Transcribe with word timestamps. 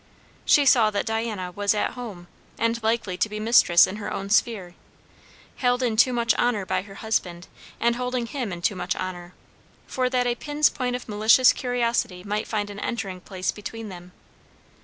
She 0.45 0.65
saw 0.65 0.89
that 0.89 1.05
Diana 1.05 1.51
was 1.51 1.75
at 1.75 1.91
home, 1.91 2.27
and 2.57 2.81
likely 2.81 3.17
to 3.17 3.29
be 3.29 3.39
mistress 3.39 3.85
in 3.85 3.97
her 3.97 4.11
own 4.11 4.31
sphere; 4.31 4.73
held 5.57 5.83
in 5.83 5.95
too 5.95 6.11
much 6.11 6.33
honour 6.39 6.65
by 6.65 6.81
her 6.81 6.95
husband, 6.95 7.45
and 7.79 7.97
holding 7.97 8.25
him 8.25 8.51
in 8.51 8.63
too 8.63 8.75
much 8.75 8.95
honour, 8.95 9.35
for 9.85 10.09
that 10.09 10.25
a 10.25 10.33
pin's 10.33 10.71
point 10.71 10.95
of 10.95 11.07
malicious 11.07 11.53
curiosity 11.53 12.23
might 12.23 12.47
find 12.47 12.71
an 12.71 12.79
entering 12.79 13.21
place 13.21 13.51
between 13.51 13.89
them. 13.89 14.11